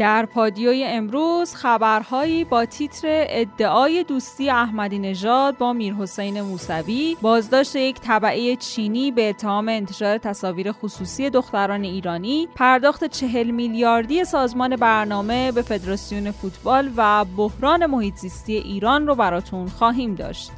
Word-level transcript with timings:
در 0.00 0.26
پادیوی 0.26 0.84
امروز 0.84 1.54
خبرهایی 1.54 2.44
با 2.44 2.64
تیتر 2.64 3.08
ادعای 3.28 4.04
دوستی 4.04 4.50
احمدی 4.50 4.98
نژاد 4.98 5.58
با 5.58 5.72
میرحسین 5.72 6.40
موسوی 6.40 7.16
بازداشت 7.22 7.76
یک 7.76 8.00
طبعه 8.00 8.56
چینی 8.56 9.10
به 9.10 9.28
اتهام 9.28 9.68
انتشار 9.68 10.18
تصاویر 10.18 10.72
خصوصی 10.72 11.30
دختران 11.30 11.84
ایرانی 11.84 12.48
پرداخت 12.54 13.04
چهل 13.04 13.50
میلیاردی 13.50 14.24
سازمان 14.24 14.76
برنامه 14.76 15.52
به 15.52 15.62
فدراسیون 15.62 16.30
فوتبال 16.30 16.90
و 16.96 17.24
بحران 17.36 17.86
محیط 17.86 18.14
زیستی 18.14 18.56
ایران 18.56 19.06
رو 19.06 19.14
براتون 19.14 19.68
خواهیم 19.68 20.14
داشت. 20.14 20.50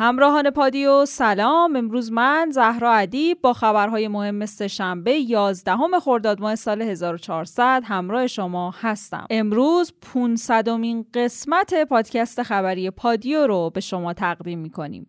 همراهان 0.00 0.50
پادیو 0.50 1.06
سلام. 1.06 1.76
امروز 1.76 2.12
من 2.12 2.50
زهرا 2.50 2.92
ادیب 2.92 3.40
با 3.40 3.52
خبرهای 3.52 4.08
مهم 4.08 4.46
شنبه 4.46 5.12
11 5.12 5.76
خرداد 6.00 6.40
ماه 6.40 6.56
سال 6.56 6.82
1400 6.82 7.82
همراه 7.84 8.26
شما 8.26 8.74
هستم. 8.80 9.26
امروز 9.30 9.92
500 10.12 10.68
مین 10.70 11.06
قسمت 11.14 11.84
پادکست 11.84 12.42
خبری 12.42 12.90
پادیو 12.90 13.46
رو 13.46 13.70
به 13.70 13.80
شما 13.80 14.12
تقدیم 14.12 14.58
می‌کنیم. 14.58 15.06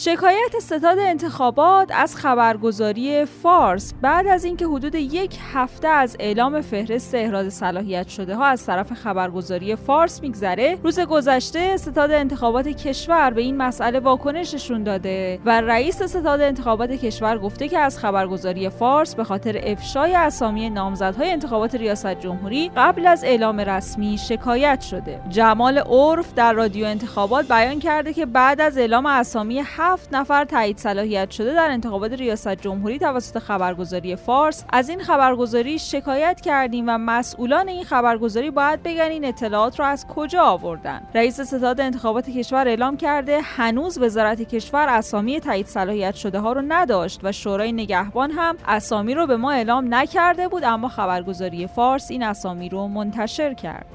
شکایت 0.00 0.58
ستاد 0.60 0.98
انتخابات 0.98 1.90
از 1.94 2.16
خبرگزاری 2.16 3.24
فارس 3.24 3.94
بعد 4.02 4.26
از 4.26 4.44
اینکه 4.44 4.66
حدود 4.66 4.94
یک 4.94 5.38
هفته 5.52 5.88
از 5.88 6.16
اعلام 6.20 6.60
فهرست 6.60 7.14
احراز 7.14 7.54
صلاحیت 7.54 8.08
شده 8.08 8.36
ها 8.36 8.44
از 8.44 8.66
طرف 8.66 8.92
خبرگزاری 8.92 9.76
فارس 9.76 10.22
میگذره 10.22 10.78
روز 10.82 11.00
گذشته 11.00 11.76
ستاد 11.76 12.10
انتخابات 12.10 12.68
کشور 12.68 13.30
به 13.30 13.42
این 13.42 13.56
مسئله 13.56 14.00
واکنش 14.00 14.54
نشون 14.54 14.82
داده 14.82 15.40
و 15.44 15.60
رئیس 15.60 16.02
ستاد 16.02 16.40
انتخابات 16.40 16.90
کشور 16.90 17.38
گفته 17.38 17.68
که 17.68 17.78
از 17.78 17.98
خبرگزاری 17.98 18.68
فارس 18.68 19.14
به 19.14 19.24
خاطر 19.24 19.60
افشای 19.64 20.14
اسامی 20.14 20.70
نامزدهای 20.70 21.30
انتخابات 21.30 21.74
ریاست 21.74 22.20
جمهوری 22.20 22.70
قبل 22.76 23.06
از 23.06 23.24
اعلام 23.24 23.60
رسمی 23.60 24.18
شکایت 24.18 24.80
شده. 24.80 25.20
جمال 25.28 25.78
عرف 25.78 26.34
در 26.34 26.52
رادیو 26.52 26.86
انتخابات 26.86 27.48
بیان 27.48 27.78
کرده 27.78 28.12
که 28.12 28.26
بعد 28.26 28.60
از 28.60 28.78
اعلام 28.78 29.06
اسامی 29.06 29.60
هفت 29.92 30.14
نفر 30.14 30.44
تایید 30.44 30.78
صلاحیت 30.78 31.30
شده 31.30 31.54
در 31.54 31.70
انتخابات 31.70 32.12
ریاست 32.12 32.48
جمهوری 32.48 32.98
توسط 32.98 33.38
خبرگزاری 33.38 34.16
فارس. 34.16 34.64
از 34.72 34.88
این 34.88 35.00
خبرگزاری 35.00 35.78
شکایت 35.78 36.40
کردیم 36.40 36.84
و 36.88 36.98
مسئولان 36.98 37.68
این 37.68 37.84
خبرگزاری 37.84 38.50
باید 38.50 38.82
بگن 38.82 39.00
این 39.10 39.24
اطلاعات 39.24 39.80
را 39.80 39.86
از 39.86 40.06
کجا 40.06 40.42
آوردن. 40.42 41.02
رئیس 41.14 41.40
ستاد 41.40 41.80
انتخابات 41.80 42.30
کشور 42.30 42.68
اعلام 42.68 42.96
کرده 42.96 43.40
هنوز 43.40 43.98
وزارت 43.98 44.42
کشور 44.42 44.86
اسامی 44.88 45.40
تایید 45.40 45.66
صلاحیت 45.66 46.14
شده 46.14 46.38
ها 46.38 46.52
رو 46.52 46.62
نداشت 46.68 47.20
و 47.22 47.32
شورای 47.32 47.72
نگهبان 47.72 48.30
هم 48.30 48.56
اسامی 48.66 49.14
رو 49.14 49.26
به 49.26 49.36
ما 49.36 49.52
اعلام 49.52 49.94
نکرده 49.94 50.48
بود 50.48 50.64
اما 50.64 50.88
خبرگزاری 50.88 51.66
فارس 51.66 52.10
این 52.10 52.22
اسامی 52.22 52.68
رو 52.68 52.88
منتشر 52.88 53.54
کرد. 53.54 53.86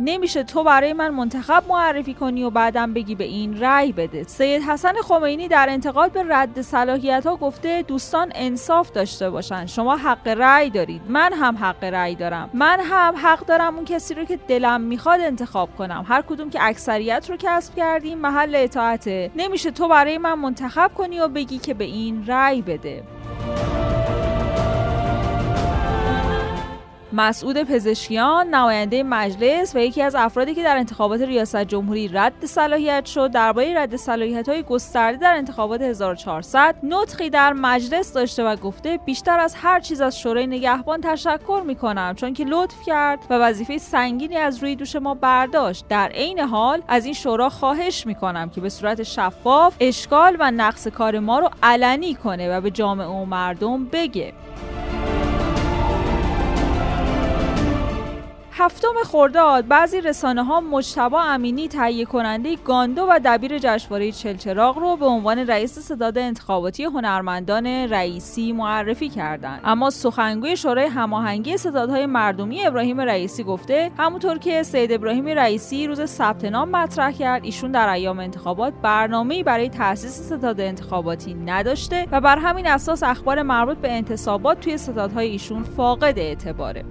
نمیشه 0.00 0.42
تو 0.42 0.64
برای 0.64 0.92
من 0.92 1.08
منتخب 1.08 1.62
معرفی 1.68 2.14
کنی 2.14 2.44
و 2.44 2.50
بعدم 2.50 2.92
بگی 2.94 3.14
به 3.14 3.24
این 3.24 3.60
رأی 3.60 3.92
بده. 3.92 4.24
سید 4.24 4.62
حسن 4.62 4.92
خمینی 4.92 5.48
در 5.48 5.66
انتقاد 5.70 6.12
به 6.12 6.24
رد 6.28 6.62
صلاحیت 6.62 7.26
ها 7.26 7.36
گفته 7.36 7.82
دوستان 7.82 8.32
انصاف 8.34 8.90
داشته 8.90 9.30
باشن. 9.30 9.66
شما 9.66 9.96
حق 9.96 10.28
رأی 10.28 10.70
دارید. 10.70 11.02
من 11.08 11.32
هم 11.32 11.56
حق 11.56 11.84
رأی 11.84 12.14
دارم. 12.14 12.50
من 12.54 12.80
هم 12.80 13.14
حق 13.16 13.46
دارم 13.46 13.76
اون 13.76 13.84
کسی 13.84 14.14
رو 14.14 14.24
که 14.24 14.36
دلم 14.48 14.80
می‌خواد 14.80 15.20
انتخاب 15.20 15.76
کنم. 15.76 16.04
هر 16.08 16.22
کدوم 16.22 16.50
که 16.50 16.58
اکثریت 16.62 17.30
رو 17.30 17.36
کسب 17.38 17.74
کردیم 17.74 18.18
محل 18.18 18.54
اطاعته. 18.54 19.30
نمیشه 19.36 19.70
تو 19.70 19.88
برای 19.88 20.18
من 20.18 20.34
منتخب 20.34 20.90
کنی 20.94 21.20
و 21.20 21.28
بگی 21.28 21.58
که 21.58 21.74
به 21.74 21.84
این 21.84 22.26
رأی 22.26 22.62
بده. 22.62 23.02
مسعود 27.16 27.62
پزشکیان 27.62 28.48
نماینده 28.48 29.02
مجلس 29.02 29.76
و 29.76 29.78
یکی 29.78 30.02
از 30.02 30.14
افرادی 30.14 30.54
که 30.54 30.62
در 30.62 30.76
انتخابات 30.76 31.20
ریاست 31.20 31.56
جمهوری 31.56 32.08
رد 32.08 32.46
صلاحیت 32.46 33.06
شد 33.06 33.30
درباره 33.30 33.74
رد 33.78 33.96
صلاحیت 33.96 34.48
های 34.48 34.62
گسترده 34.62 35.18
در 35.18 35.34
انتخابات 35.34 35.80
1400 35.82 36.74
نطقی 36.82 37.30
در 37.30 37.52
مجلس 37.52 38.12
داشته 38.12 38.44
و 38.44 38.56
گفته 38.56 38.98
بیشتر 39.04 39.38
از 39.38 39.54
هر 39.54 39.80
چیز 39.80 40.00
از 40.00 40.20
شورای 40.20 40.46
نگهبان 40.46 41.00
تشکر 41.00 41.62
می 41.66 41.74
کنم 41.74 42.14
چون 42.16 42.32
که 42.32 42.44
لطف 42.44 42.82
کرد 42.86 43.18
و 43.30 43.34
وظیفه 43.34 43.78
سنگینی 43.78 44.36
از 44.36 44.62
روی 44.62 44.76
دوش 44.76 44.96
ما 44.96 45.14
برداشت. 45.14 45.88
در 45.88 46.08
عین 46.08 46.38
حال 46.38 46.82
از 46.88 47.04
این 47.04 47.14
شورا 47.14 47.48
خواهش 47.48 48.06
می 48.06 48.14
کنم 48.14 48.50
که 48.50 48.60
به 48.60 48.68
صورت 48.68 49.02
شفاف 49.02 49.76
اشکال 49.80 50.36
و 50.40 50.50
نقص 50.50 50.88
کار 50.88 51.18
ما 51.18 51.38
رو 51.38 51.50
علنی 51.62 52.14
کنه 52.14 52.56
و 52.56 52.60
به 52.60 52.70
جامعه 52.70 53.06
و 53.06 53.24
مردم 53.24 53.84
بگه. 53.84 54.32
هفتم 58.58 58.94
خرداد 59.04 59.68
بعضی 59.68 60.00
رسانه 60.00 60.44
ها 60.44 60.60
مجتبا 60.60 61.22
امینی 61.22 61.68
تهیه 61.68 62.04
کننده 62.04 62.56
گاندو 62.56 63.06
و 63.10 63.20
دبیر 63.24 63.58
جشنواره 63.58 64.12
چلچراغ 64.12 64.78
رو 64.78 64.96
به 64.96 65.06
عنوان 65.06 65.38
رئیس 65.38 65.78
صداد 65.78 66.18
انتخاباتی 66.18 66.84
هنرمندان 66.84 67.66
رئیسی 67.66 68.52
معرفی 68.52 69.08
کردند. 69.08 69.60
اما 69.64 69.90
سخنگوی 69.90 70.56
شورای 70.56 70.86
هماهنگی 70.86 71.56
صدادهای 71.56 72.06
مردمی 72.06 72.66
ابراهیم 72.66 73.00
رئیسی 73.00 73.44
گفته 73.44 73.90
همونطور 73.98 74.38
که 74.38 74.62
سید 74.62 74.92
ابراهیم 74.92 75.26
رئیسی 75.26 75.86
روز 75.86 76.04
ثبت 76.04 76.44
نام 76.44 76.68
مطرح 76.68 77.12
کرد 77.12 77.44
ایشون 77.44 77.72
در 77.72 77.88
ایام 77.88 78.18
انتخابات 78.18 78.74
برنامه‌ای 78.82 79.42
برای 79.42 79.68
تأسیس 79.68 80.20
ستاد 80.32 80.60
انتخاباتی 80.60 81.34
نداشته 81.34 82.06
و 82.12 82.20
بر 82.20 82.38
همین 82.38 82.66
اساس 82.66 83.02
اخبار 83.02 83.42
مربوط 83.42 83.78
به 83.78 83.92
انتصابات 83.92 84.60
توی 84.60 84.78
ستادهای 84.78 85.28
ایشون 85.28 85.62
فاقد 85.62 86.18
اعتباره. 86.18 86.84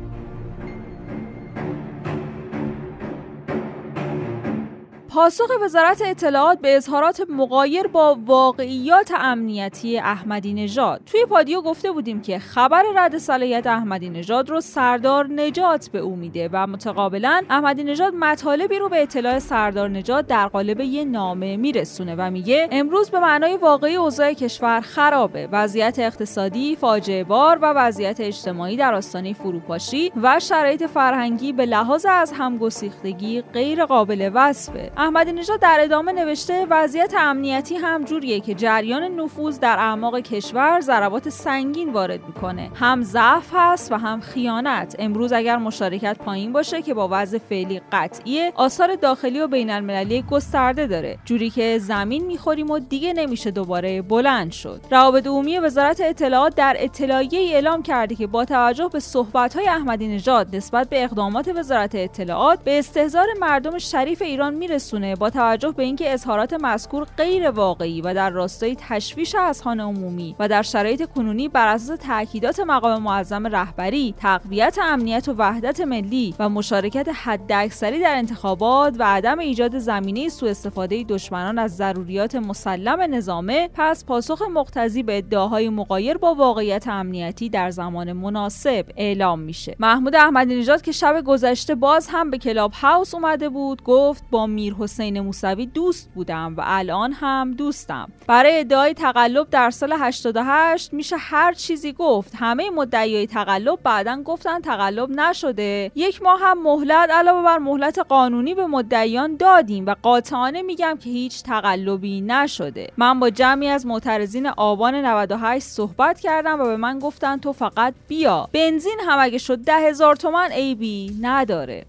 پاسخ 5.15 5.49
وزارت 5.61 6.01
اطلاعات 6.05 6.59
به 6.59 6.75
اظهارات 6.75 7.21
مقایر 7.29 7.87
با 7.87 8.17
واقعیات 8.25 9.11
امنیتی 9.17 9.99
احمدی 9.99 10.53
نژاد 10.53 11.01
توی 11.05 11.25
پادیو 11.25 11.61
گفته 11.61 11.91
بودیم 11.91 12.21
که 12.21 12.39
خبر 12.39 12.83
رد 12.95 13.17
صلاحیت 13.17 13.67
احمدی 13.67 14.09
نژاد 14.09 14.49
رو 14.49 14.61
سردار 14.61 15.27
نجات 15.27 15.89
به 15.89 15.99
او 15.99 16.15
میده 16.15 16.49
و 16.53 16.67
متقابلا 16.67 17.41
احمدی 17.49 17.83
نژاد 17.83 18.13
مطالبی 18.13 18.79
رو 18.79 18.89
به 18.89 19.01
اطلاع 19.01 19.39
سردار 19.39 19.89
نجات 19.89 20.27
در 20.27 20.47
قالب 20.47 20.79
یه 20.79 21.05
نامه 21.05 21.57
میرسونه 21.57 22.15
و 22.15 22.31
میگه 22.31 22.67
امروز 22.71 23.09
به 23.09 23.19
معنای 23.19 23.57
واقعی 23.57 23.95
اوضاع 23.95 24.33
کشور 24.33 24.81
خرابه. 24.81 25.49
وضعیت 25.51 25.99
اقتصادی 25.99 26.75
فاجعه 26.75 27.23
بار 27.23 27.59
و 27.61 27.65
وضعیت 27.65 28.19
اجتماعی 28.19 28.77
در 28.77 28.93
آستانه 28.93 29.33
فروپاشی 29.33 30.11
و 30.23 30.39
شرایط 30.39 30.83
فرهنگی 30.83 31.53
به 31.53 31.65
لحاظ 31.65 32.05
از 32.09 32.31
همگسیختگی 32.31 33.41
غیر 33.41 33.85
قابل 33.85 34.31
وصفه. 34.33 34.91
احمدی 35.05 35.31
نژاد 35.31 35.59
در 35.59 35.77
ادامه 35.81 36.11
نوشته 36.11 36.67
وضعیت 36.69 37.13
امنیتی 37.17 37.75
هم 37.75 38.03
جوریه 38.03 38.39
که 38.39 38.53
جریان 38.53 39.03
نفوذ 39.03 39.59
در 39.59 39.79
اعماق 39.79 40.19
کشور 40.19 40.79
ضربات 40.79 41.29
سنگین 41.29 41.93
وارد 41.93 42.19
می‌کنه. 42.27 42.69
هم 42.75 43.03
ضعف 43.03 43.49
هست 43.53 43.91
و 43.91 43.95
هم 43.95 44.21
خیانت. 44.21 44.95
امروز 44.99 45.33
اگر 45.33 45.57
مشارکت 45.57 46.17
پایین 46.17 46.53
باشه 46.53 46.81
که 46.81 46.93
با 46.93 47.07
وضع 47.11 47.37
فعلی 47.37 47.81
قطعیه 47.91 48.53
آثار 48.55 48.95
داخلی 48.95 49.39
و 49.39 49.47
بین 49.47 49.69
المللی 49.69 50.21
گسترده 50.21 50.87
داره. 50.87 51.17
جوری 51.25 51.49
که 51.49 51.79
زمین 51.79 52.25
می‌خوریم 52.25 52.71
و 52.71 52.79
دیگه 52.79 53.13
نمیشه 53.13 53.51
دوباره 53.51 54.01
بلند 54.01 54.51
شد. 54.51 54.81
روابط 54.91 55.27
عمومی 55.27 55.59
وزارت 55.59 56.01
اطلاعات 56.01 56.55
در 56.55 56.75
اطلاعیه 56.79 57.53
اعلام 57.53 57.83
کرده 57.83 58.15
که 58.15 58.27
با 58.27 58.45
توجه 58.45 58.89
به 58.93 58.99
صحبت 58.99 59.57
احمدی 59.67 60.07
نژاد 60.07 60.55
نسبت 60.55 60.89
به 60.89 61.03
اقدامات 61.03 61.47
وزارت 61.55 61.95
اطلاعات 61.95 62.63
به 62.63 62.79
استهزار 62.79 63.27
مردم 63.39 63.77
شریف 63.77 64.21
ایران 64.21 64.53
میرسونه. 64.53 64.94
با 65.19 65.29
توجه 65.29 65.71
به 65.71 65.83
اینکه 65.83 66.13
اظهارات 66.13 66.53
مذکور 66.53 67.07
غیر 67.17 67.49
واقعی 67.49 68.01
و 68.01 68.13
در 68.13 68.29
راستای 68.29 68.75
تشویش 68.79 69.35
اذهان 69.35 69.79
عمومی 69.79 70.35
و 70.39 70.47
در 70.47 70.61
شرایط 70.61 71.05
کنونی 71.05 71.49
بر 71.49 71.67
اساس 71.67 71.99
تاکیدات 71.99 72.59
مقام 72.59 73.01
معظم 73.01 73.47
رهبری 73.47 74.15
تقویت 74.17 74.77
امنیت 74.81 75.27
و 75.27 75.33
وحدت 75.33 75.81
ملی 75.81 76.35
و 76.39 76.49
مشارکت 76.49 77.07
حداکثری 77.23 77.99
در 77.99 78.15
انتخابات 78.15 78.95
و 78.99 79.03
عدم 79.03 79.39
ایجاد 79.39 79.77
زمینه 79.77 80.29
سوء 80.29 80.49
استفاده 80.49 81.03
دشمنان 81.03 81.59
از 81.59 81.75
ضروریات 81.75 82.35
مسلم 82.35 83.01
نظامه 83.01 83.69
پس 83.73 84.05
پاسخ 84.05 84.41
مقتضی 84.41 85.03
به 85.03 85.17
ادعاهای 85.17 85.69
مقایر 85.69 86.17
با 86.17 86.35
واقعیت 86.35 86.87
امنیتی 86.87 87.49
در 87.49 87.69
زمان 87.69 88.13
مناسب 88.13 88.85
اعلام 88.97 89.39
میشه. 89.39 89.75
محمود 89.79 90.15
احمدی 90.15 90.55
نژاد 90.55 90.81
که 90.81 90.91
شب 90.91 91.23
گذشته 91.27 91.75
باز 91.75 92.07
هم 92.11 92.31
به 92.31 92.37
کلاب 92.37 92.71
هاوس 92.73 93.15
اومده 93.15 93.49
بود 93.49 93.83
گفت 93.83 94.23
با 94.31 94.47
میر 94.47 94.73
حسین 94.85 95.19
موسوی 95.19 95.65
دوست 95.65 96.09
بودم 96.15 96.55
و 96.57 96.61
الان 96.65 97.11
هم 97.11 97.53
دوستم. 97.53 98.11
برای 98.27 98.59
ادعای 98.59 98.93
تقلب 98.93 99.49
در 99.49 99.69
سال 99.69 99.93
88 99.99 100.93
میشه 100.93 101.15
هر 101.17 101.53
چیزی 101.53 101.93
گفت. 101.93 102.31
همه 102.35 102.69
مدعیای 102.69 103.27
تقلب 103.27 103.79
بعدا 103.83 104.21
گفتن 104.25 104.61
تقلب 104.61 105.09
نشده. 105.09 105.91
یک 105.95 106.21
ماه 106.21 106.39
هم 106.41 106.63
مهلت 106.63 107.09
علاوه 107.11 107.43
بر 107.43 107.57
مهلت 107.57 107.99
قانونی 107.99 108.53
به 108.53 108.65
مدعیان 108.65 109.35
دادیم 109.35 109.85
و 109.85 109.95
قاطعانه 110.01 110.61
میگم 110.61 110.97
که 111.03 111.09
هیچ 111.09 111.43
تقلبی 111.43 112.21
نشده. 112.21 112.89
من 112.97 113.19
با 113.19 113.29
جمعی 113.29 113.67
از 113.67 113.85
معترضین 113.85 114.47
آبان 114.47 114.95
98 114.95 115.65
صحبت 115.65 116.19
کردم 116.19 116.61
و 116.61 116.63
به 116.63 116.77
من 116.77 116.99
گفتن 116.99 117.37
تو 117.37 117.53
فقط 117.53 117.93
بیا. 118.07 118.49
بنزین 118.53 118.97
هم 119.07 119.17
اگه 119.21 119.37
شد 119.37 119.57
ده 119.57 119.77
هزار 119.77 120.15
تومن 120.15 120.51
عیبی 120.51 121.17
نداره. 121.21 121.85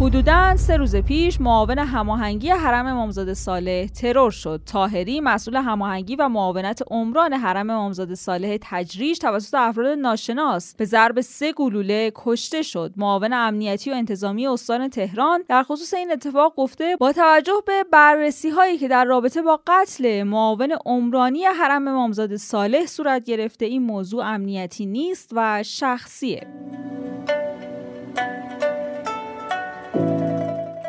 حدودا 0.00 0.56
سه 0.56 0.76
روز 0.76 0.96
پیش 0.96 1.40
معاون 1.40 1.78
هماهنگی 1.78 2.50
حرم 2.50 2.86
امامزاده 2.86 3.34
صالح 3.34 3.86
ترور 3.86 4.30
شد. 4.30 4.60
تاهری 4.66 5.20
مسئول 5.20 5.56
هماهنگی 5.56 6.16
و 6.16 6.28
معاونت 6.28 6.82
عمران 6.90 7.32
حرم 7.32 7.70
امامزاده 7.70 8.14
صالح 8.14 8.56
تجریش 8.60 9.18
توسط 9.18 9.54
افراد 9.54 9.98
ناشناس 9.98 10.74
به 10.76 10.84
ضرب 10.84 11.20
سه 11.20 11.52
گلوله 11.52 12.12
کشته 12.14 12.62
شد. 12.62 12.92
معاون 12.96 13.32
امنیتی 13.32 13.90
و 13.90 13.94
انتظامی 13.94 14.46
استان 14.46 14.88
تهران 14.88 15.44
در 15.48 15.62
خصوص 15.62 15.94
این 15.94 16.12
اتفاق 16.12 16.54
گفته 16.56 16.96
با 17.00 17.12
توجه 17.12 17.62
به 17.66 17.84
بررسی 17.92 18.50
هایی 18.50 18.78
که 18.78 18.88
در 18.88 19.04
رابطه 19.04 19.42
با 19.42 19.60
قتل 19.66 20.22
معاون 20.22 20.76
عمرانی 20.86 21.44
حرم 21.44 21.88
امامزاده 21.88 22.36
صالح 22.36 22.86
صورت 22.86 23.24
گرفته 23.24 23.66
این 23.66 23.82
موضوع 23.82 24.24
امنیتی 24.24 24.86
نیست 24.86 25.30
و 25.32 25.62
شخصیه. 25.62 26.46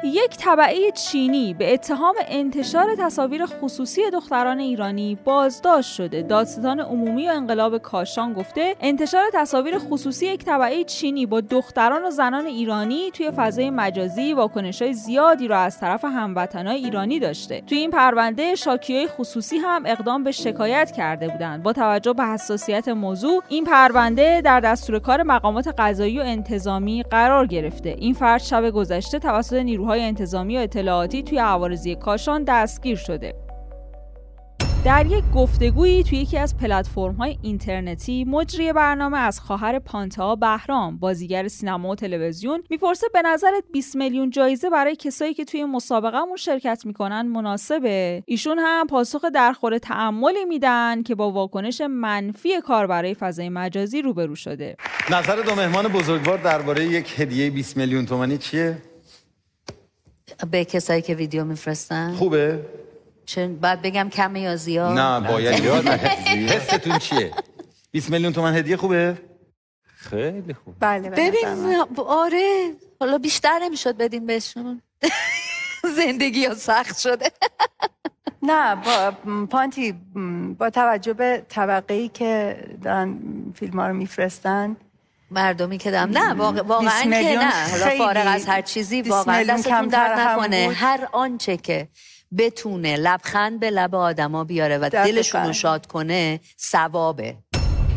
یک 0.10 0.38
طبعه 0.38 0.92
چینی 0.92 1.54
به 1.54 1.74
اتهام 1.74 2.16
انتشار 2.28 2.96
تصاویر 3.00 3.46
خصوصی 3.46 4.02
دختران 4.14 4.60
ایرانی 4.60 5.18
بازداشت 5.24 5.94
شده. 5.94 6.22
دادستان 6.22 6.80
عمومی 6.80 7.28
و 7.28 7.32
انقلاب 7.32 7.78
کاشان 7.78 8.34
گفته 8.34 8.76
انتشار 8.82 9.24
تصاویر 9.34 9.78
خصوصی 9.78 10.26
یک 10.26 10.46
طبعه 10.46 10.84
چینی 10.84 11.26
با 11.26 11.42
دختران 11.42 12.06
و 12.06 12.10
زنان 12.10 12.46
ایرانی 12.46 13.12
توی 13.12 13.32
فضای 13.32 13.70
مجازی 13.70 14.34
واکنشهای 14.34 14.94
زیادی 14.94 15.48
را 15.48 15.60
از 15.60 15.80
طرف 15.80 16.06
هموطنهای 16.06 16.78
ایرانی 16.78 17.20
داشته. 17.20 17.62
توی 17.62 17.78
این 17.78 17.92
پرونده 17.92 18.56
شاکیهای 18.56 19.08
خصوصی 19.08 19.58
هم 19.58 19.84
اقدام 19.86 20.24
به 20.24 20.32
شکایت 20.32 20.92
کرده 20.92 21.28
بودند. 21.28 21.64
با 21.64 21.74
توجه 21.74 22.14
به 22.14 22.26
حساسیت 22.26 22.88
موضوع 22.88 23.44
این 23.50 23.64
پرونده 23.64 24.42
در 24.42 24.60
دستور 24.60 25.00
کار 25.00 25.24
مقامات 25.24 25.68
قضایی 25.78 26.20
و 26.20 26.24
انتظامی 26.24 27.04
قرار 27.04 27.48
گرفته. 27.48 27.90
این 27.90 28.14
فرد 28.14 28.42
شب 28.42 28.70
گذشته 28.70 29.20
توسط 29.20 29.54
نیروهای 29.54 29.99
انتظامی 30.02 30.58
و 30.58 30.60
اطلاعاتی 30.60 31.24
توی 31.24 31.38
عوارضی 31.38 31.96
کاشان 31.96 32.44
دستگیر 32.44 32.96
شده. 32.96 33.50
در 34.86 35.06
یک 35.06 35.24
گفتگویی 35.36 36.04
توی 36.04 36.18
یکی 36.18 36.38
از 36.38 36.58
پلتفرم 36.58 37.14
های 37.14 37.38
اینترنتی 37.42 38.24
مجری 38.24 38.74
برنامه 38.74 39.18
از 39.18 39.40
خواهر 39.40 39.80
پانتا 39.80 40.36
بهرام 40.36 40.98
بازیگر 40.98 41.48
سینما 41.48 41.90
و 41.90 41.96
تلویزیون 41.96 42.64
می‌پرسه 42.70 43.08
به 43.14 43.22
نظرت 43.22 43.64
20 43.74 43.96
میلیون 43.96 44.30
جایزه 44.30 44.70
برای 44.70 44.96
کسایی 44.96 45.34
که 45.34 45.46
توی 45.46 45.66
مسابقهمون 45.66 46.38
شرکت 46.38 46.86
می‌کنن 46.86 47.22
مناسبه؟ 47.22 48.24
ایشون 48.26 48.60
هم 48.60 48.88
پاسخ 48.88 49.26
درخور 49.26 49.78
تعملی 49.78 50.46
میدن 50.46 51.04
که 51.04 51.16
با 51.16 51.32
واکنش 51.32 51.82
منفی 51.82 52.62
کار 52.62 52.88
برای 52.88 53.14
فضای 53.14 53.50
مجازی 53.50 54.02
روبرو 54.02 54.36
شده. 54.36 54.76
نظر 55.12 55.36
دو 55.36 55.56
مهمان 55.56 55.88
بزرگوار 55.88 56.38
درباره 56.38 56.86
یک 56.86 57.20
هدیه 57.20 57.50
20 57.50 57.78
میلیون 57.78 58.06
تومانی 58.06 58.38
چیه؟ 58.38 58.78
به 60.52 60.66
کسایی 60.66 61.02
که 61.02 61.16
ویدیو 61.16 61.44
میفرستن؟ 61.44 62.14
خوبه. 62.14 62.66
چون 63.26 63.56
باید 63.56 63.82
بگم 63.82 64.10
کمه 64.10 64.40
یا 64.40 64.56
زیاد؟ 64.56 65.00
نه 65.00 65.28
باید 65.32 65.62
زیاد 65.62 65.88
حستون 66.52 66.98
چیه؟ 66.98 67.32
20 67.92 68.10
میلیون 68.10 68.34
تومن 68.34 68.56
هدیه 68.56 68.78
خوبه؟ 68.78 69.18
خیلی 69.84 70.54
خوب. 70.54 70.76
بله 70.80 71.10
ببین 71.10 71.76
آره 72.08 72.74
حالا 73.00 73.18
بیشتر 73.18 73.60
نمی‌شد 73.62 73.98
بدیم 73.98 74.26
بهشون. 74.26 74.82
زندگی 75.98 76.46
ها 76.46 76.54
سخت 76.54 77.00
شده. 77.00 77.32
نه 78.42 78.76
با 78.76 79.12
پانتی 79.46 79.92
با 80.58 80.70
توجه 80.70 81.14
به 81.14 81.46
طبقه 81.50 81.94
ای 81.94 82.08
که 82.10 82.58
دارن 82.84 83.20
فیلم 83.56 83.80
ها 83.80 83.88
رو 83.88 83.94
میفرستن 83.94 84.78
مردمی 85.32 85.78
که 85.78 85.92
دارم 85.92 86.10
نه 86.10 86.34
واقعا 86.34 87.04
که 87.04 87.38
نه. 87.38 87.52
حالا 87.72 87.90
فارغ 87.98 88.24
از 88.28 88.46
هر 88.46 88.62
چیزی 88.62 89.02
واقعا 89.02 89.44
دستتون 89.44 89.88
درد 89.88 90.20
نکنه. 90.20 90.72
هر 90.76 91.08
آنچه 91.12 91.58
که 91.58 91.88
بتونه 92.38 92.96
لبخند 92.98 93.60
به 93.60 93.70
لب 93.70 93.96
آدما 93.96 94.44
بیاره 94.44 94.78
و 94.78 94.90
دلشون 94.90 95.46
رو 95.46 95.54
شاد 95.54 95.88
کنه 95.88 96.40
ثوابه. 96.60 97.36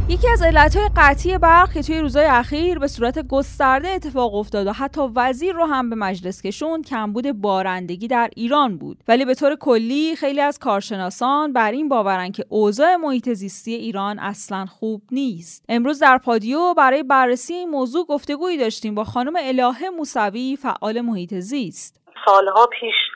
یکی 0.08 0.28
از 0.28 0.42
علتهای 0.42 0.90
قطعی 0.96 1.38
برق 1.38 1.72
که 1.72 1.82
توی 1.82 2.00
روزهای 2.00 2.26
اخیر 2.26 2.78
به 2.78 2.86
صورت 2.88 3.28
گسترده 3.28 3.88
اتفاق 3.88 4.34
افتاد 4.34 4.66
و 4.66 4.72
حتی 4.72 5.00
وزیر 5.16 5.54
رو 5.54 5.64
هم 5.64 5.90
به 5.90 5.96
مجلس 5.96 6.42
کشوند 6.42 6.86
کمبود 6.86 7.32
بارندگی 7.32 8.08
در 8.08 8.30
ایران 8.36 8.78
بود. 8.78 8.98
ولی 9.08 9.24
به 9.24 9.34
طور 9.34 9.56
کلی 9.56 10.16
خیلی 10.16 10.40
از 10.40 10.58
کارشناسان 10.58 11.52
بر 11.52 11.72
این 11.72 11.88
باورن 11.88 12.32
که 12.32 12.44
اوضاع 12.48 12.96
محیط 12.96 13.32
زیستی 13.32 13.74
ایران 13.74 14.18
اصلا 14.18 14.66
خوب 14.66 15.02
نیست. 15.10 15.64
امروز 15.68 15.98
در 15.98 16.18
پادیو 16.18 16.74
برای 16.74 17.02
بررسی 17.02 17.54
این 17.54 17.70
موضوع 17.70 18.06
گفتگویی 18.06 18.58
داشتیم 18.58 18.94
با 18.94 19.04
خانم 19.04 19.36
الهه 19.38 19.90
موسوی 19.96 20.56
فعال 20.62 21.00
محیط 21.00 21.34
زیست. 21.34 22.00
سالها 22.24 22.66
پیش 22.80 23.11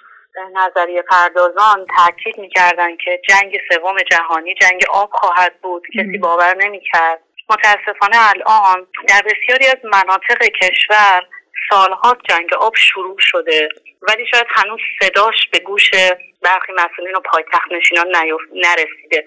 نظریه 0.54 1.02
پردازان 1.02 1.86
تاکید 1.96 2.38
می‌کردن 2.38 2.96
که 2.96 3.20
جنگ 3.28 3.58
سوم 3.72 3.96
جهانی 4.10 4.54
جنگ 4.54 4.82
آب 4.90 5.10
خواهد 5.12 5.52
بود. 5.62 5.82
کسی 5.94 6.18
باور 6.18 6.54
نمی‌کرد. 6.56 7.20
متاسفانه 7.50 8.16
الان 8.30 8.86
در 9.08 9.22
بسیاری 9.22 9.66
از 9.66 9.84
مناطق 9.84 10.42
کشور 10.62 11.22
سالها 11.70 12.16
جنگ 12.28 12.54
آب 12.54 12.76
شروع 12.76 13.16
شده 13.18 13.68
ولی 14.02 14.26
شاید 14.26 14.46
هنوز 14.48 14.80
صداش 15.02 15.48
به 15.52 15.58
گوش 15.58 15.90
برخی 16.42 16.72
مسئولین 16.72 17.16
و 17.16 17.20
پایتخت 17.20 17.72
نشینان 17.72 18.06
نرسیده. 18.52 19.24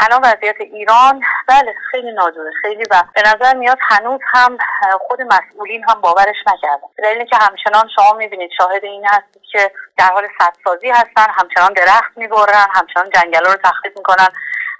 الان 0.00 0.20
وضعیت 0.24 0.60
ایران 0.60 1.20
بله 1.48 1.74
خیلی 1.90 2.12
ناجوره 2.12 2.50
خیلی 2.62 2.84
و 2.90 3.02
به 3.14 3.22
نظر 3.22 3.54
میاد 3.54 3.78
هنوز 3.80 4.20
هم 4.32 4.58
خود 5.00 5.20
مسئولین 5.20 5.84
هم 5.88 6.00
باورش 6.00 6.36
نکردن. 6.46 6.88
دلیل 6.98 7.24
که 7.24 7.36
همچنان 7.36 7.88
شما 7.96 8.18
می‌بینید 8.18 8.50
شاهد 8.58 8.84
این 8.84 9.06
هستید 9.06 9.42
که 9.52 9.70
در 9.98 10.12
حال 10.12 10.28
سدسازی 10.38 10.90
هستن 10.90 11.26
همچنان 11.30 11.72
درخت 11.72 12.12
می‌برن 12.16 12.66
همچنان 12.74 13.10
جنگل 13.10 13.44
رو 13.44 13.56
تخریب 13.64 13.92
می‌کنن. 13.96 14.28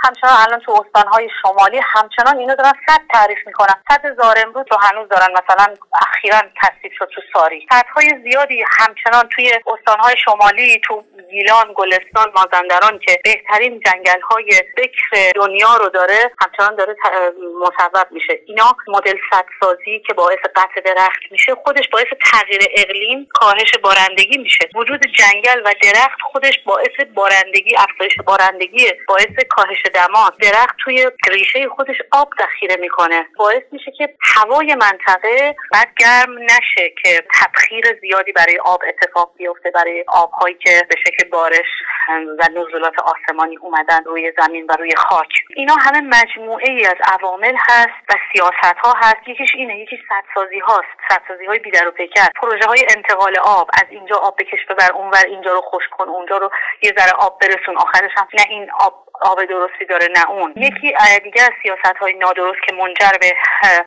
همچنان 0.04 0.34
الان 0.46 0.60
تو 0.60 0.84
استانهای 0.86 1.28
شمالی 1.42 1.80
همچنان 1.82 2.38
اینو 2.38 2.54
دارن 2.56 2.72
صد 2.88 3.00
تعریف 3.12 3.38
می‌کنن. 3.46 3.74
صد 3.90 4.02
زارمرود 4.16 4.72
رو 4.72 4.78
هنوز 4.78 5.08
دارن 5.08 5.28
مثلا 5.30 5.74
اخیرا 6.00 6.40
تصدیق 6.62 6.92
شد 6.98 7.08
تو 7.14 7.20
ساری. 7.32 7.66
صدهای 7.70 8.08
زیادی 8.24 8.64
همچنان 8.78 9.28
توی 9.34 9.52
استانهای 9.66 10.16
شمالی 10.24 10.80
تو 10.84 11.04
گیلان 11.30 11.72
گلستان 11.74 12.32
مازندران 12.36 12.98
که 12.98 13.18
بهترین 13.24 13.80
جنگل 13.86 14.20
های 14.20 14.62
بکر 14.76 15.32
دنیا 15.34 15.76
رو 15.76 15.88
داره 15.88 16.30
همچنان 16.40 16.76
داره 16.76 16.96
مصوب 17.60 18.06
میشه. 18.10 18.40
اینا 18.46 18.76
مدل 18.88 19.16
سدسازی 19.30 20.02
که 20.06 20.14
باعث 20.14 20.38
قطع 20.56 20.80
درخت 20.80 21.20
میشه 21.30 21.54
خودش 21.54 21.88
باعث 21.92 22.06
تغییر 22.32 22.60
اقلیم 22.76 23.28
کاهش 23.34 23.72
بارندگی 23.82 24.38
میشه. 24.38 24.68
وجود 24.74 25.00
جنگل 25.00 25.60
و 25.64 25.74
درخت 25.82 26.20
خودش 26.32 26.58
باعث 26.66 26.96
بارندگی 27.14 27.76
افزایش 27.76 28.16
بارندگی 28.26 28.86
باعث 29.08 29.46
کاهش 29.50 29.82
دما 29.88 30.30
درخت 30.40 30.76
توی 30.84 31.10
ریشه 31.28 31.68
خودش 31.68 31.96
آب 32.12 32.28
ذخیره 32.40 32.76
می‌کنه. 32.76 33.26
باعث 33.38 33.62
میشه 33.72 33.90
که 33.98 34.14
هوای 34.34 34.74
منطقه 34.74 35.56
بعد 35.72 35.88
گرم 35.98 36.38
نشه 36.38 36.90
که 37.02 37.24
تبخیر 37.40 37.84
زیادی 38.00 38.32
برای 38.32 38.58
آب 38.58 38.82
اتفاق 38.88 39.32
بیفته 39.36 39.70
برای 39.70 40.04
آبهایی 40.08 40.54
که 40.54 40.82
به 40.90 40.96
شکل 41.06 41.28
بارش 41.28 41.66
و 42.08 42.48
نزولات 42.50 42.94
آسمانی 42.98 43.56
اومدن 43.56 44.04
روی 44.04 44.32
زمین 44.38 44.66
و 44.68 44.72
روی 44.78 44.96
خاک. 44.96 45.28
اینا 45.56 45.74
همه 45.74 46.00
مجموعه 46.00 46.70
ای 46.70 46.86
از 46.86 46.96
عوامل 47.12 47.56
هست 47.68 47.98
و 48.08 48.14
سیاست 48.32 48.78
ها 48.84 48.94
هست. 48.96 49.28
یکیش 49.28 49.50
اینه 49.54 49.78
یکیش 49.78 50.00
سدسازی 50.08 50.58
هاست. 50.58 50.96
سدسازی 51.08 51.44
های 51.44 51.58
بیدر 51.58 51.88
و 51.88 51.90
پیکر. 51.90 52.28
پروژه 52.36 52.66
های 52.66 52.86
انتقال 52.96 53.36
آب 53.44 53.70
از 53.72 53.86
اینجا 53.90 54.16
آب 54.16 54.36
بکش 54.38 54.66
ببر 54.70 54.92
اونور 54.92 55.24
اینجا 55.26 55.52
رو 55.52 55.60
خوش 55.60 55.82
کن 55.90 56.08
اونجا 56.08 56.36
رو 56.36 56.50
یه 56.82 56.92
ذره 56.98 57.12
آب 57.18 57.38
برسون. 57.40 57.76
آخرش 57.76 58.10
هم 58.16 58.28
نه 58.38 58.44
این 58.48 58.70
آب 58.80 59.06
آب 59.20 59.40
درستی 59.76 59.84
داره 59.84 60.08
نه 60.16 60.30
اون. 60.30 60.54
یکی 60.56 60.94
دیگه 61.24 61.42
از 61.42 61.50
سیاست 61.62 61.96
های 62.00 62.14
نادرست 62.14 62.58
که 62.66 62.74
منجر 62.74 63.18
به 63.20 63.32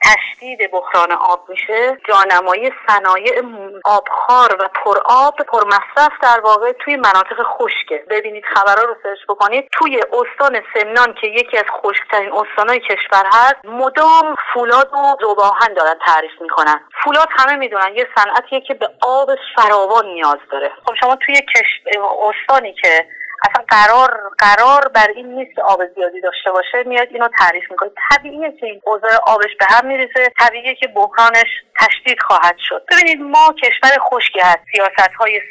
تشدید 0.03 0.71
بحران 0.71 1.11
آب 1.11 1.49
میشه 1.49 1.97
جانمایی 2.07 2.71
صنایع 2.87 3.41
آبخار 3.85 4.55
و 4.59 4.69
پرآب 4.83 5.35
پرمصرف 5.35 6.11
در 6.21 6.39
واقع 6.39 6.71
توی 6.71 6.95
مناطق 6.95 7.43
خشکه. 7.43 8.03
ببینید 8.09 8.43
خبرها 8.45 8.83
رو 8.83 8.95
سرچ 9.03 9.19
بکنید. 9.29 9.69
توی 9.71 9.99
استان 9.99 10.61
سمنان 10.73 11.13
که 11.21 11.27
یکی 11.27 11.57
از 11.57 11.65
خشکترین 11.83 12.31
استانهای 12.33 12.79
کشور 12.79 13.25
هست 13.25 13.55
مدام 13.63 14.35
فولاد 14.53 14.93
و 14.93 15.17
زباهن 15.21 15.73
دارن 15.73 15.95
تعریف 16.05 16.41
می‌کنن. 16.41 16.79
فولاد 17.03 17.27
همه 17.31 17.55
می‌دونن 17.55 17.95
یه 17.95 18.07
صنعتیه 18.15 18.61
که 18.61 18.73
به 18.73 18.89
آب 19.01 19.29
فراوان 19.55 20.05
نیاز 20.05 20.37
داره. 20.51 20.71
خب 20.85 20.93
شما 21.01 21.15
توی 21.15 21.35
کش... 21.35 21.81
استانی 22.29 22.73
که 22.73 23.05
اصلا 23.43 23.63
قرار 23.67 24.31
قرار 24.37 24.87
بر 24.87 25.07
این 25.15 25.27
نیست 25.35 25.55
که 25.55 25.61
آب 25.61 25.81
زیادی 25.95 26.21
داشته 26.21 26.51
باشه. 26.51 26.83
میاد 26.85 27.07
اینو 27.11 27.27
تعریف 27.39 27.71
می‌کنه. 27.71 27.89
طبیعیه 28.11 28.51
که 28.51 28.65
این 28.65 28.81
اوضاع 28.85 29.15
آبش 29.27 29.55
به 29.59 29.65
هم 29.65 29.87
میریزه. 29.87 30.31
طبیعیه 30.39 30.75
که 30.75 30.87
بحرانش 30.87 31.49
تشدید 31.79 32.21
خواهد 32.21 32.55
شد. 32.57 32.85
ببینید 32.91 33.21
ما 33.21 33.55
کشور 33.63 33.97
خشکی 33.99 34.39
هست 34.39 34.59
سیاست 34.71 35.13
های 35.19 35.41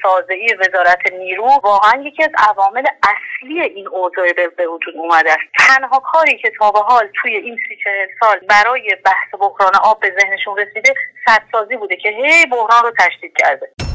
وزارت 0.61 1.13
نیرو 1.13 1.61
واقعا 1.65 2.03
یکی 2.03 2.25
از 2.25 2.31
عوامل 2.39 2.85
اصلی 3.03 3.63
این 3.63 3.89
اوضاع 3.89 4.33
به 4.57 4.67
وجود 4.67 4.97
اومده 4.97 5.33
است. 5.33 5.49
تنها 5.59 5.99
کاری 5.99 6.39
که 6.39 6.53
تا 6.59 6.71
به 6.71 6.79
حال 6.79 7.09
توی 7.23 7.37
این 7.37 7.59
سی 7.69 7.77
چهل 7.85 8.09
سال 8.21 8.39
برای 8.39 8.97
بحث 9.05 9.41
بحران 9.41 9.73
آب 9.85 10.01
به 10.01 10.15
ذهنشون 10.21 10.59
رسیده 10.59 10.95
سدسازی 11.27 11.77
بوده 11.77 11.97
که 11.97 12.09
هی 12.09 12.47
بحران 12.47 12.83
رو 12.83 12.93
تشدید 12.99 13.33
کرده. 13.39 13.88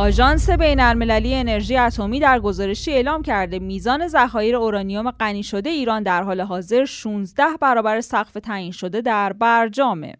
آژانس 0.00 0.50
بین 0.50 0.80
المللی 0.80 1.34
انرژی 1.34 1.76
اتمی 1.76 2.20
در 2.20 2.40
گزارشی 2.40 2.92
اعلام 2.92 3.22
کرده 3.22 3.58
میزان 3.58 4.08
ذخایر 4.08 4.56
اورانیوم 4.56 5.10
غنی 5.10 5.42
شده 5.42 5.70
ایران 5.70 6.02
در 6.02 6.22
حال 6.22 6.40
حاضر 6.40 6.84
16 6.84 7.44
برابر 7.60 8.00
سقف 8.00 8.32
تعیین 8.32 8.72
شده 8.72 9.00
در 9.00 9.32
برجامه. 9.32 10.14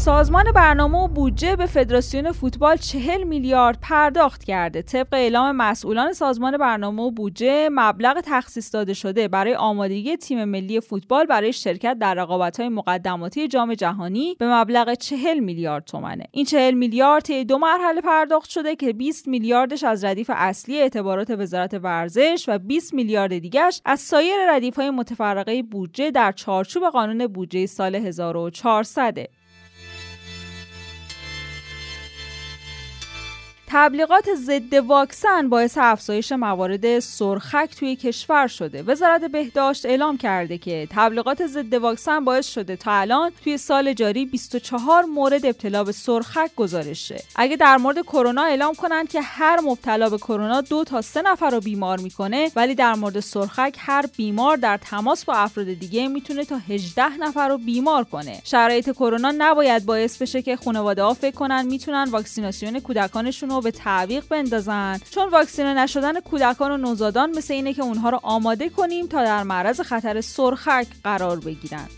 سازمان 0.00 0.52
برنامه 0.52 0.98
و 0.98 1.08
بودجه 1.08 1.56
به 1.56 1.66
فدراسیون 1.66 2.32
فوتبال 2.32 2.76
40 2.76 3.22
میلیارد 3.24 3.78
پرداخت 3.82 4.44
کرده. 4.44 4.82
طبق 4.82 5.08
اعلام 5.12 5.56
مسئولان 5.56 6.12
سازمان 6.12 6.58
برنامه 6.58 7.02
و 7.02 7.10
بودجه 7.10 7.68
مبلغ 7.72 8.20
تخصیص 8.24 8.74
داده 8.74 8.94
شده 8.94 9.28
برای 9.28 9.54
آمادگی 9.54 10.16
تیم 10.16 10.44
ملی 10.44 10.80
فوتبال 10.80 11.26
برای 11.26 11.52
شرکت 11.52 11.98
در 12.00 12.14
رقابت‌های 12.14 12.68
مقدماتی 12.68 13.48
جام 13.48 13.74
جهانی 13.74 14.36
به 14.38 14.54
مبلغ 14.54 14.94
40 14.94 15.38
میلیارد 15.38 15.84
تومنه. 15.84 16.24
این 16.30 16.44
40 16.44 16.74
میلیارد 16.74 17.22
طی 17.22 17.44
دو 17.44 17.58
مرحله 17.58 18.00
پرداخت 18.00 18.50
شده 18.50 18.76
که 18.76 18.92
20 18.92 19.28
میلیاردش 19.28 19.84
از 19.84 20.04
ردیف 20.04 20.30
اصلی 20.34 20.80
اعتبارات 20.80 21.30
وزارت 21.30 21.74
ورزش 21.74 22.44
و 22.48 22.58
20 22.58 22.94
میلیارد 22.94 23.38
دیگش 23.38 23.80
از 23.84 24.00
سایر 24.00 24.36
ردیف‌های 24.48 24.90
متفرقه 24.90 25.62
بودجه 25.62 26.10
در 26.10 26.32
چارچوب 26.32 26.88
قانون 26.88 27.26
بودجه 27.26 27.66
سال 27.66 27.94
1400 27.94 29.39
تبلیغات 33.72 34.34
ضد 34.34 34.74
واکسن 34.74 35.48
باعث 35.48 35.78
افزایش 35.80 36.32
موارد 36.32 36.98
سرخک 36.98 37.76
توی 37.78 37.96
کشور 37.96 38.46
شده. 38.46 38.82
وزارت 38.82 39.24
بهداشت 39.24 39.86
اعلام 39.86 40.16
کرده 40.16 40.58
که 40.58 40.88
تبلیغات 40.90 41.46
ضد 41.46 41.74
واکسن 41.74 42.24
باعث 42.24 42.48
شده 42.48 42.76
تا 42.76 42.92
الان 42.92 43.32
توی 43.44 43.58
سال 43.58 43.92
جاری 43.92 44.26
24 44.26 45.04
مورد 45.04 45.46
ابتلا 45.46 45.84
به 45.84 45.92
سرخک 45.92 46.50
گزارش 46.56 47.08
شه. 47.08 47.22
اگه 47.36 47.56
در 47.56 47.76
مورد 47.76 48.02
کرونا 48.02 48.42
اعلام 48.42 48.74
کنند 48.74 49.08
که 49.08 49.20
هر 49.20 49.60
مبتلا 49.60 50.10
به 50.10 50.18
کرونا 50.18 50.60
دو 50.60 50.84
تا 50.84 51.02
سه 51.02 51.22
نفر 51.22 51.50
رو 51.50 51.60
بیمار 51.60 52.00
می‌کنه 52.00 52.50
ولی 52.56 52.74
در 52.74 52.94
مورد 52.94 53.20
سرخک 53.20 53.76
هر 53.78 54.06
بیمار 54.16 54.56
در 54.56 54.76
تماس 54.76 55.24
با 55.24 55.34
افراد 55.34 55.66
دیگه 55.66 56.08
می‌تونه 56.08 56.44
تا 56.44 56.58
18 56.68 57.16
نفر 57.16 57.48
رو 57.48 57.58
بیمار 57.58 58.04
کنه. 58.04 58.40
شرایط 58.44 58.90
کرونا 58.90 59.34
نباید 59.38 59.86
باعث 59.86 60.22
بشه 60.22 60.42
که 60.42 60.56
خانواده 60.56 61.02
ها 61.02 61.14
فکر 61.14 61.34
کنن 61.34 61.66
می‌تونن 61.66 62.08
واکسیناسیون 62.10 62.80
کودکانشون 62.80 63.59
به 63.60 63.70
تعویق 63.70 64.24
بندازن. 64.28 65.00
چون 65.10 65.30
واکسینه 65.30 65.74
نشدن 65.74 66.20
کودکان 66.20 66.70
و 66.70 66.76
نوزادان 66.76 67.30
مثل 67.30 67.54
اینه 67.54 67.74
که 67.74 67.82
اونها 67.82 68.10
رو 68.10 68.20
آماده 68.22 68.68
کنیم 68.68 69.06
تا 69.06 69.24
در 69.24 69.42
معرض 69.42 69.80
خطر 69.80 70.20
سرخک 70.20 70.86
قرار 71.04 71.40
بگیرن. 71.40 71.88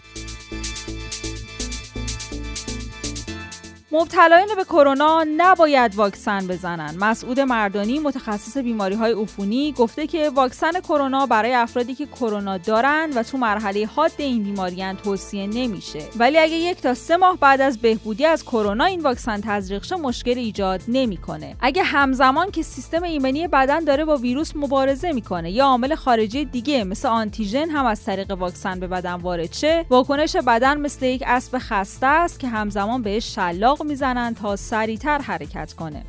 مبتلایان 3.94 4.49
به 4.56 4.64
کرونا 4.64 5.26
نباید 5.37 5.94
واکسن 5.94 6.46
بزنند. 6.46 6.96
مسعود 7.04 7.40
مردانی 7.40 7.99
متخصص 7.99 8.56
بیماری 8.56 8.94
های 8.94 9.12
عفونی 9.12 9.72
گفته 9.72 10.06
که 10.06 10.30
واکسن 10.30 10.80
کرونا 10.80 11.26
برای 11.26 11.54
افرادی 11.54 11.94
که 11.94 12.06
کرونا 12.06 12.58
دارند 12.58 13.16
و 13.16 13.22
تو 13.22 13.38
مرحله 13.38 13.87
حاد 13.87 14.12
این 14.16 14.42
بیماریان 14.42 14.96
توصیه 14.96 15.46
نمیشه. 15.46 16.02
ولی 16.16 16.38
اگه 16.38 16.52
یک 16.52 16.80
تا 16.80 16.94
سه 16.94 17.16
ماه 17.16 17.37
بعد 17.37 17.61
از 17.61 17.78
بهبودی 17.78 18.26
از 18.26 18.44
کرونا 18.44 18.84
این 18.84 19.00
واکسن 19.00 19.40
تزریق 19.40 19.84
شه 19.84 19.96
مشکل 19.96 20.38
ایجاد 20.38 20.80
نمی‌کنه. 20.88 21.56
اگه 21.61 21.82
همزمان 21.82 22.50
که 22.50 22.62
سیستم 22.62 23.02
ایمنی 23.02 23.49
بدن 23.49 23.84
داره 23.84 24.04
با 24.04 24.16
ویروس 24.16 24.56
مبارزه 24.56 25.12
می‌کنه 25.12 25.50
یا 25.50 25.64
عامل 25.64 25.94
خارجی 25.94 26.44
دیگه 26.44 26.84
مثل 26.84 27.08
آنتیژن 27.08 27.70
هم 27.70 27.87
از 27.87 28.04
طریق 28.04 28.30
واکسن 28.30 28.80
به 28.80 28.87
بدن 28.87 29.14
وارد 29.14 29.52
شه، 29.52 29.87
واکنش 29.90 30.37
بدن 30.37 30.80
مثل 30.80 31.06
یک 31.06 31.22
اسب 31.26 31.58
خسته 31.58 32.06
است 32.06 32.40
که 32.40 32.49
همزمان 32.49 33.02
بهش 33.02 33.34
شلاق 33.34 33.81
می‌زنن 33.82 34.34
تا 34.34 34.56
سریعتر 34.56 35.18
حرکت 35.18 35.72
کنه. 35.72 36.04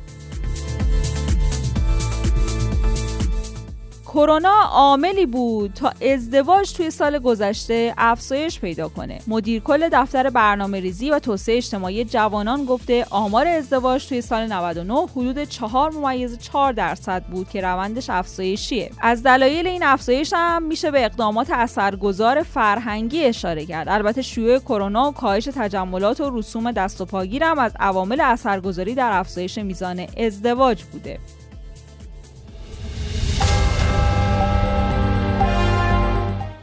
کرونا 4.14 4.54
عاملی 4.70 5.26
بود 5.26 5.72
تا 5.72 5.92
ازدواج 6.12 6.72
توی 6.72 6.90
سال 6.90 7.18
گذشته 7.18 7.94
افزایش 7.98 8.60
پیدا 8.60 8.88
کنه. 8.88 9.18
مدیر 9.26 9.62
کل 9.62 9.88
دفتر 9.92 10.30
برنامه 10.30 10.80
ریزی 10.80 11.10
و 11.10 11.18
توسعه 11.18 11.56
اجتماعی 11.56 12.04
جوانان 12.04 12.64
گفته 12.64 13.06
آمار 13.10 13.46
ازدواج 13.46 14.08
توی 14.08 14.20
سال 14.20 14.52
99 14.52 14.94
حدود 14.94 15.44
4 15.44 15.90
ممیز 15.90 16.38
4 16.38 16.72
درصد 16.72 17.24
بود 17.24 17.48
که 17.48 17.60
روندش 17.60 18.10
افزایشیه. 18.10 18.90
از 19.00 19.22
دلایل 19.22 19.66
این 19.66 19.82
افزایش 19.82 20.32
هم 20.36 20.62
میشه 20.62 20.90
به 20.90 21.04
اقدامات 21.04 21.50
اثرگذار 21.50 22.42
فرهنگی 22.42 23.24
اشاره 23.24 23.66
کرد. 23.66 23.88
البته 23.88 24.22
شیوع 24.22 24.58
کرونا 24.58 25.08
و 25.08 25.12
کاهش 25.12 25.44
تجملات 25.44 26.20
و 26.20 26.38
رسوم 26.38 26.72
دست 26.72 27.00
و 27.00 27.04
پاگیر 27.04 27.44
هم 27.44 27.58
از 27.58 27.72
عوامل 27.80 28.20
اثرگذاری 28.20 28.94
در 28.94 29.10
افزایش 29.12 29.58
میزان 29.58 30.06
ازدواج 30.16 30.82
بوده. 30.82 31.18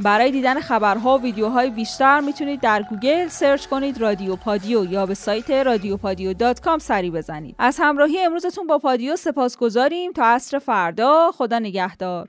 برای 0.00 0.30
دیدن 0.30 0.60
خبرها 0.60 1.18
و 1.18 1.22
ویدیوهای 1.22 1.70
بیشتر 1.70 2.20
می‌تونید 2.20 2.60
در 2.60 2.82
گوگل 2.82 3.28
search 3.28 3.66
کنید 3.66 4.00
رادیو 4.00 4.36
پادیو 4.36 4.84
یا 4.84 5.06
به 5.06 5.14
سایت 5.14 5.50
رادیو 5.50 5.96
پادیو 5.96 6.32
dot 6.32 6.60
com 6.60 6.78
سری 6.78 7.10
بزنید. 7.10 7.54
از 7.58 7.76
همراهی 7.80 8.18
امروزتون 8.18 8.66
با 8.66 8.78
پادیو 8.78 9.16
سپاس 9.16 9.56
گذاریم 9.56 10.12
تا 10.12 10.24
عصر 10.24 10.58
فردا 10.58 11.30
خدا 11.32 11.58
نگهدار. 11.58 12.28